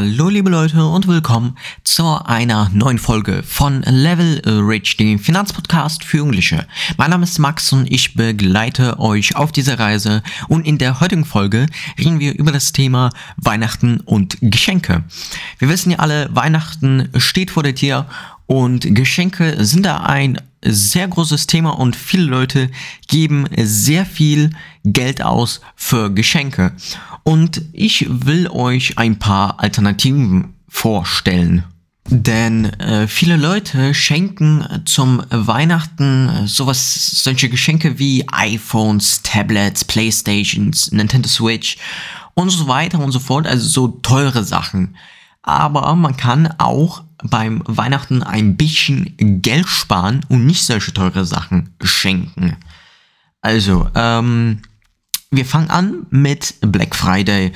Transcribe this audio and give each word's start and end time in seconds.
Hallo 0.00 0.30
liebe 0.30 0.48
Leute 0.48 0.82
und 0.86 1.08
willkommen 1.08 1.58
zu 1.84 2.24
einer 2.24 2.70
neuen 2.72 2.98
Folge 2.98 3.42
von 3.42 3.82
Level 3.82 4.40
Rich, 4.46 4.96
dem 4.96 5.18
Finanzpodcast 5.18 6.04
für 6.04 6.16
Jugendliche. 6.16 6.66
Mein 6.96 7.10
Name 7.10 7.24
ist 7.24 7.38
Max 7.38 7.70
und 7.74 7.92
ich 7.92 8.14
begleite 8.14 8.98
euch 8.98 9.36
auf 9.36 9.52
dieser 9.52 9.78
Reise 9.78 10.22
und 10.48 10.66
in 10.66 10.78
der 10.78 11.00
heutigen 11.00 11.26
Folge 11.26 11.66
reden 11.98 12.18
wir 12.18 12.34
über 12.34 12.50
das 12.50 12.72
Thema 12.72 13.10
Weihnachten 13.36 14.00
und 14.00 14.38
Geschenke. 14.40 15.04
Wir 15.58 15.68
wissen 15.68 15.90
ja 15.90 15.98
alle, 15.98 16.30
Weihnachten 16.34 17.10
steht 17.18 17.50
vor 17.50 17.62
der 17.62 17.74
Tür 17.74 18.06
und 18.46 18.94
Geschenke 18.94 19.62
sind 19.62 19.84
da 19.84 19.98
ein 19.98 20.38
sehr 20.64 21.08
großes 21.08 21.46
Thema 21.46 21.70
und 21.78 21.96
viele 21.96 22.24
Leute 22.24 22.70
geben 23.08 23.46
sehr 23.56 24.04
viel 24.04 24.50
Geld 24.84 25.22
aus 25.22 25.60
für 25.76 26.12
Geschenke. 26.12 26.72
Und 27.22 27.62
ich 27.72 28.06
will 28.08 28.48
euch 28.48 28.98
ein 28.98 29.18
paar 29.18 29.60
Alternativen 29.60 30.54
vorstellen. 30.68 31.64
Denn 32.08 32.64
äh, 32.80 33.06
viele 33.06 33.36
Leute 33.36 33.94
schenken 33.94 34.82
zum 34.84 35.22
Weihnachten 35.30 36.46
sowas, 36.46 37.22
solche 37.22 37.48
Geschenke 37.48 37.98
wie 37.98 38.26
iPhones, 38.32 39.22
Tablets, 39.22 39.84
Playstations, 39.84 40.90
Nintendo 40.90 41.28
Switch 41.28 41.76
und 42.34 42.50
so 42.50 42.66
weiter 42.66 42.98
und 42.98 43.12
so 43.12 43.20
fort, 43.20 43.46
also 43.46 43.68
so 43.68 43.88
teure 43.88 44.42
Sachen. 44.42 44.96
Aber 45.42 45.94
man 45.94 46.16
kann 46.16 46.52
auch 46.58 47.04
beim 47.22 47.62
Weihnachten 47.66 48.22
ein 48.22 48.56
bisschen 48.56 49.14
Geld 49.42 49.68
sparen 49.68 50.24
und 50.28 50.46
nicht 50.46 50.64
solche 50.64 50.92
teure 50.92 51.24
Sachen 51.24 51.74
schenken. 51.82 52.56
Also, 53.40 53.88
ähm, 53.94 54.62
wir 55.30 55.44
fangen 55.44 55.70
an 55.70 56.06
mit 56.10 56.54
Black 56.60 56.96
Friday. 56.96 57.52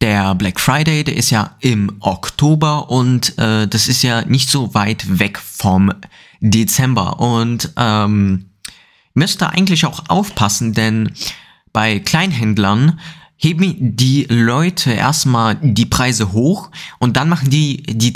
Der 0.00 0.34
Black 0.34 0.60
Friday, 0.60 1.02
der 1.04 1.16
ist 1.16 1.30
ja 1.30 1.56
im 1.60 1.96
Oktober 2.00 2.90
und 2.90 3.38
äh, 3.38 3.66
das 3.66 3.88
ist 3.88 4.02
ja 4.02 4.24
nicht 4.24 4.50
so 4.50 4.74
weit 4.74 5.18
weg 5.18 5.38
vom 5.38 5.92
Dezember. 6.40 7.20
Und 7.20 7.72
ähm, 7.76 8.50
müsst 9.14 9.40
da 9.40 9.48
eigentlich 9.48 9.86
auch 9.86 10.08
aufpassen, 10.08 10.74
denn 10.74 11.12
bei 11.72 12.00
Kleinhändlern 12.00 13.00
heben 13.36 13.96
die 13.96 14.26
Leute 14.28 14.92
erstmal 14.92 15.56
die 15.56 15.86
Preise 15.86 16.32
hoch 16.32 16.70
und 16.98 17.16
dann 17.16 17.28
machen 17.28 17.50
die 17.50 17.82
die 17.82 18.12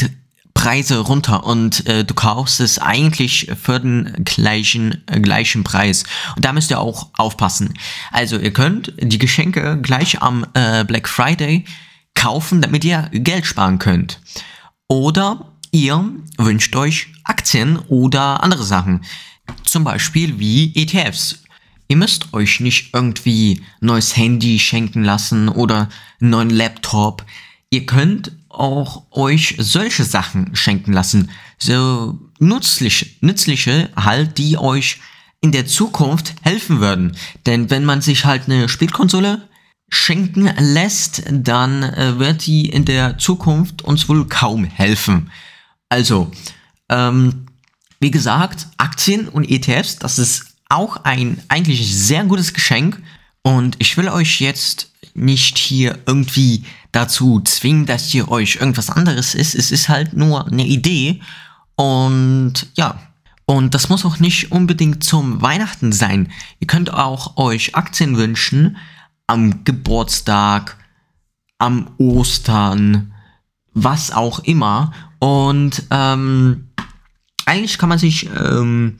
Preise 0.58 0.98
runter 0.98 1.44
und 1.44 1.86
äh, 1.86 2.04
du 2.04 2.14
kaufst 2.14 2.58
es 2.58 2.80
eigentlich 2.80 3.48
für 3.62 3.78
den 3.78 4.24
gleichen, 4.24 5.04
äh, 5.06 5.20
gleichen 5.20 5.62
Preis. 5.62 6.02
Und 6.34 6.44
da 6.44 6.52
müsst 6.52 6.72
ihr 6.72 6.80
auch 6.80 7.10
aufpassen. 7.16 7.74
Also 8.10 8.38
ihr 8.38 8.52
könnt 8.52 8.92
die 9.00 9.18
Geschenke 9.18 9.78
gleich 9.80 10.20
am 10.20 10.44
äh, 10.54 10.84
Black 10.84 11.08
Friday 11.08 11.64
kaufen, 12.14 12.60
damit 12.60 12.84
ihr 12.84 13.08
Geld 13.12 13.46
sparen 13.46 13.78
könnt. 13.78 14.20
Oder 14.88 15.52
ihr 15.70 16.04
wünscht 16.38 16.74
euch 16.74 17.06
Aktien 17.22 17.78
oder 17.86 18.42
andere 18.42 18.64
Sachen. 18.64 19.04
Zum 19.62 19.84
Beispiel 19.84 20.40
wie 20.40 20.74
ETFs. 20.74 21.44
Ihr 21.86 21.96
müsst 21.96 22.34
euch 22.34 22.58
nicht 22.58 22.92
irgendwie 22.94 23.62
neues 23.80 24.16
Handy 24.16 24.58
schenken 24.58 25.04
lassen 25.04 25.48
oder 25.48 25.88
einen 26.20 26.30
neuen 26.30 26.50
Laptop. 26.50 27.24
Ihr 27.70 27.86
könnt 27.86 28.32
auch 28.48 29.04
euch 29.10 29.56
solche 29.58 30.04
Sachen 30.04 30.56
schenken 30.56 30.92
lassen. 30.92 31.30
So 31.58 32.18
nützliche, 32.38 33.06
nützliche 33.20 33.90
halt, 33.94 34.38
die 34.38 34.56
euch 34.56 35.00
in 35.40 35.52
der 35.52 35.66
Zukunft 35.66 36.34
helfen 36.42 36.80
würden. 36.80 37.16
Denn 37.46 37.70
wenn 37.70 37.84
man 37.84 38.00
sich 38.00 38.24
halt 38.24 38.44
eine 38.46 38.68
Spielkonsole 38.68 39.48
schenken 39.88 40.50
lässt, 40.58 41.22
dann 41.30 41.82
äh, 41.82 42.18
wird 42.18 42.46
die 42.46 42.68
in 42.68 42.84
der 42.84 43.18
Zukunft 43.18 43.82
uns 43.82 44.08
wohl 44.08 44.26
kaum 44.28 44.64
helfen. 44.64 45.30
Also, 45.88 46.30
ähm, 46.88 47.46
wie 48.00 48.10
gesagt, 48.10 48.68
Aktien 48.76 49.28
und 49.28 49.48
ETFs, 49.48 49.96
das 49.96 50.18
ist 50.18 50.54
auch 50.68 50.98
ein 51.04 51.42
eigentlich 51.48 51.94
sehr 51.96 52.24
gutes 52.24 52.52
Geschenk. 52.52 53.00
Und 53.42 53.76
ich 53.78 53.96
will 53.96 54.08
euch 54.08 54.40
jetzt 54.40 54.92
nicht 55.18 55.58
hier 55.58 55.98
irgendwie 56.06 56.64
dazu 56.92 57.40
zwingen, 57.40 57.86
dass 57.86 58.12
ihr 58.14 58.30
euch 58.30 58.56
irgendwas 58.56 58.90
anderes 58.90 59.34
ist. 59.34 59.54
Es 59.54 59.70
ist 59.70 59.88
halt 59.88 60.14
nur 60.14 60.46
eine 60.46 60.66
Idee. 60.66 61.20
Und 61.76 62.66
ja, 62.74 62.98
und 63.46 63.74
das 63.74 63.88
muss 63.88 64.04
auch 64.04 64.18
nicht 64.18 64.52
unbedingt 64.52 65.02
zum 65.02 65.40
Weihnachten 65.40 65.92
sein. 65.92 66.30
Ihr 66.60 66.66
könnt 66.66 66.92
auch 66.92 67.36
euch 67.36 67.74
Aktien 67.74 68.16
wünschen 68.16 68.76
am 69.26 69.64
Geburtstag, 69.64 70.76
am 71.58 71.90
Ostern, 71.98 73.14
was 73.72 74.10
auch 74.10 74.40
immer. 74.40 74.92
Und 75.18 75.82
ähm, 75.90 76.68
eigentlich 77.46 77.78
kann 77.78 77.88
man 77.88 77.98
sich 77.98 78.28
ähm, 78.36 78.98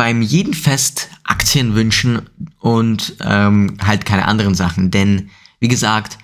beim 0.00 0.22
jeden 0.22 0.54
Fest 0.54 1.10
Aktien 1.24 1.74
wünschen 1.74 2.22
und 2.58 3.16
ähm, 3.20 3.76
halt 3.84 4.06
keine 4.06 4.24
anderen 4.24 4.54
Sachen. 4.54 4.90
Denn 4.90 5.28
wie 5.58 5.68
gesagt, 5.68 6.16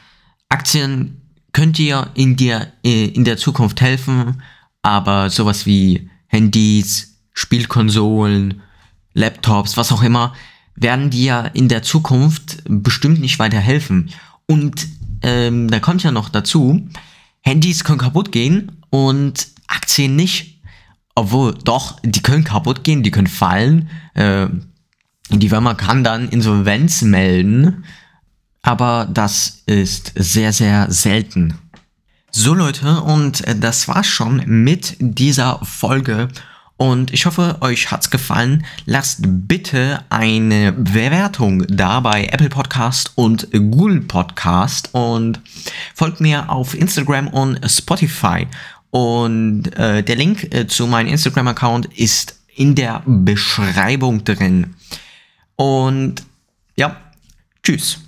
Aktien 0.48 1.20
könnt 1.53 1.78
ihr 1.78 2.09
in, 2.15 2.36
dir, 2.36 2.72
äh, 2.82 3.04
in 3.04 3.26
der 3.26 3.36
Zukunft 3.36 3.82
helfen, 3.82 4.41
aber 4.81 5.28
sowas 5.28 5.66
wie 5.66 6.09
Handys, 6.26 7.19
Spielkonsolen, 7.34 8.62
Laptops, 9.12 9.76
was 9.76 9.92
auch 9.92 10.03
immer, 10.03 10.32
werden 10.75 11.10
dir 11.10 11.50
in 11.53 11.69
der 11.69 11.82
Zukunft 11.82 12.62
bestimmt 12.66 13.20
nicht 13.20 13.38
weiterhelfen. 13.38 14.09
Und 14.47 14.86
ähm, 15.20 15.69
da 15.69 15.81
kommt 15.81 16.03
ja 16.03 16.12
noch 16.12 16.31
dazu, 16.31 16.88
Handys 17.42 17.84
können 17.84 17.98
kaputt 17.98 18.32
gehen 18.32 18.72
und 18.88 19.48
Aktien 19.66 20.16
nicht. 20.16 20.55
Obwohl, 21.16 21.54
doch, 21.65 21.99
die 22.04 22.22
können 22.22 22.44
kaputt 22.44 22.84
gehen, 22.84 23.03
die 23.03 23.10
können 23.10 23.27
fallen. 23.27 23.91
Äh, 24.15 24.47
die 25.31 25.49
Firma 25.49 25.75
kann 25.75 26.04
dann 26.04 26.28
Insolvenz 26.28 27.03
melden 27.03 27.84
aber 28.66 29.06
das 29.09 29.62
ist 29.66 30.12
sehr, 30.16 30.53
sehr 30.53 30.91
selten. 30.91 31.56
So 32.32 32.53
Leute, 32.53 33.00
und 33.00 33.44
das 33.62 33.87
war's 33.87 34.09
schon 34.09 34.43
mit 34.44 34.97
dieser 34.99 35.60
Folge. 35.65 36.28
Und 36.77 37.12
ich 37.15 37.27
hoffe, 37.27 37.59
euch 37.60 37.93
hat's 37.93 38.10
gefallen. 38.10 38.66
Lasst 38.84 39.21
bitte 39.22 40.00
eine 40.10 40.72
Bewertung 40.72 41.65
da 41.69 42.00
bei 42.00 42.25
Apple 42.25 42.48
Podcast 42.48 43.12
und 43.15 43.48
Google 43.53 44.00
Podcast 44.00 44.91
und 44.93 45.41
folgt 45.94 46.21
mir 46.21 46.50
auf 46.50 46.75
Instagram 46.75 47.28
und 47.28 47.60
Spotify. 47.71 48.48
Und 48.96 49.76
äh, 49.76 50.02
der 50.02 50.16
Link 50.16 50.54
äh, 50.54 50.66
zu 50.66 50.86
meinem 50.86 51.08
Instagram-Account 51.08 51.84
ist 51.98 52.40
in 52.54 52.74
der 52.74 53.02
Beschreibung 53.04 54.24
drin. 54.24 54.74
Und 55.54 56.24
ja, 56.76 56.96
tschüss. 57.62 57.98